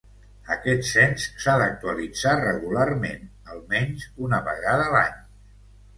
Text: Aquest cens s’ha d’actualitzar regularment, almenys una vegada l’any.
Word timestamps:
Aquest 0.53 0.87
cens 0.91 1.25
s’ha 1.43 1.53
d’actualitzar 1.63 2.33
regularment, 2.41 3.29
almenys 3.57 4.07
una 4.29 4.41
vegada 4.49 4.93
l’any. 4.97 5.25